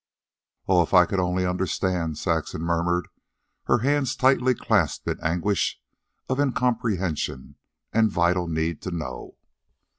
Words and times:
"Oh, 0.67 0.81
if 0.81 0.95
I 0.95 1.05
could 1.05 1.19
only 1.19 1.45
understand!" 1.45 2.17
Saxon 2.17 2.63
murmured, 2.63 3.07
her 3.65 3.77
hands 3.85 4.15
tightly 4.15 4.55
clasped 4.55 5.07
in 5.07 5.19
anguish 5.23 5.79
of 6.27 6.39
incomprehension 6.39 7.55
and 7.93 8.09
vital 8.09 8.47
need 8.47 8.81
to 8.81 8.89
know. 8.89 9.37